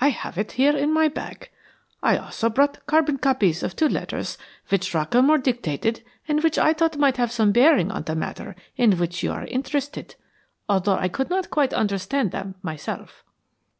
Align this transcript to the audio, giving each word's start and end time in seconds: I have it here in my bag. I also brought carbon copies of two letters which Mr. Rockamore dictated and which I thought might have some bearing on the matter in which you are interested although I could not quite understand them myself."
I 0.00 0.08
have 0.08 0.36
it 0.36 0.50
here 0.58 0.76
in 0.76 0.92
my 0.92 1.06
bag. 1.06 1.48
I 2.02 2.16
also 2.16 2.48
brought 2.50 2.84
carbon 2.88 3.18
copies 3.18 3.62
of 3.62 3.76
two 3.76 3.88
letters 3.88 4.36
which 4.68 4.90
Mr. 4.90 4.94
Rockamore 5.06 5.40
dictated 5.40 6.02
and 6.26 6.42
which 6.42 6.58
I 6.58 6.72
thought 6.72 6.96
might 6.96 7.18
have 7.18 7.30
some 7.30 7.52
bearing 7.52 7.92
on 7.92 8.02
the 8.02 8.16
matter 8.16 8.56
in 8.76 8.98
which 8.98 9.22
you 9.22 9.30
are 9.30 9.46
interested 9.46 10.16
although 10.68 10.96
I 10.96 11.06
could 11.06 11.30
not 11.30 11.50
quite 11.50 11.72
understand 11.72 12.32
them 12.32 12.56
myself." 12.62 13.22